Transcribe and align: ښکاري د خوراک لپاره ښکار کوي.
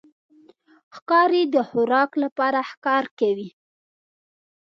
ښکاري 0.95 1.43
د 1.53 1.55
خوراک 1.69 2.11
لپاره 2.23 2.59
ښکار 2.71 3.05
کوي. 3.19 3.49